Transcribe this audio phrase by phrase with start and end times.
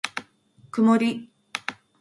[0.71, 1.29] くもり